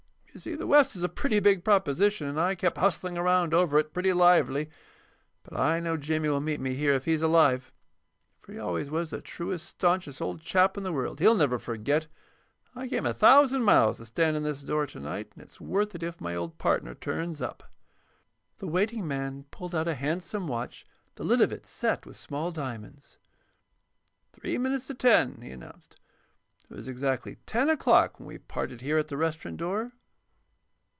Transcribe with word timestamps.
You 0.33 0.39
see, 0.39 0.55
the 0.55 0.65
West 0.65 0.95
is 0.95 1.03
a 1.03 1.09
pretty 1.09 1.41
big 1.41 1.65
proposition, 1.65 2.25
and 2.25 2.39
I 2.39 2.55
kept 2.55 2.77
hustling 2.77 3.17
around 3.17 3.53
over 3.53 3.77
it 3.77 3.93
pretty 3.93 4.13
lively. 4.13 4.69
But 5.43 5.59
I 5.59 5.81
know 5.81 5.97
Jimmy 5.97 6.29
will 6.29 6.39
meet 6.39 6.61
me 6.61 6.73
here 6.73 6.93
if 6.93 7.03
he's 7.03 7.21
alive, 7.21 7.73
for 8.39 8.53
he 8.53 8.57
always 8.57 8.89
was 8.89 9.09
the 9.09 9.19
truest, 9.19 9.67
stanchest 9.77 10.21
old 10.21 10.39
chap 10.39 10.77
in 10.77 10.83
the 10.83 10.93
world. 10.93 11.19
He'll 11.19 11.35
never 11.35 11.59
forget. 11.59 12.07
I 12.73 12.87
came 12.87 13.05
a 13.05 13.13
thousand 13.13 13.63
miles 13.65 13.97
to 13.97 14.05
stand 14.05 14.37
in 14.37 14.43
this 14.43 14.61
door 14.61 14.87
to 14.87 15.01
night, 15.01 15.31
and 15.33 15.43
it's 15.43 15.59
worth 15.59 15.93
it 15.95 16.01
if 16.01 16.21
my 16.21 16.33
old 16.33 16.57
partner 16.57 16.95
turns 16.95 17.41
up." 17.41 17.69
The 18.59 18.67
waiting 18.67 19.05
man 19.05 19.43
pulled 19.51 19.75
out 19.75 19.89
a 19.89 19.95
handsome 19.95 20.47
watch, 20.47 20.85
the 21.15 21.25
lids 21.25 21.41
of 21.41 21.51
it 21.51 21.65
set 21.65 22.05
with 22.05 22.15
small 22.15 22.51
diamonds. 22.51 23.17
"Three 24.31 24.57
minutes 24.57 24.87
to 24.87 24.93
ten," 24.93 25.41
he 25.41 25.51
announced. 25.51 25.97
"It 26.69 26.73
was 26.73 26.87
exactly 26.87 27.35
ten 27.45 27.69
o'clock 27.69 28.17
when 28.17 28.27
we 28.27 28.37
parted 28.37 28.79
here 28.79 28.97
at 28.97 29.09
the 29.09 29.17
restaurant 29.17 29.57
door." 29.57 29.91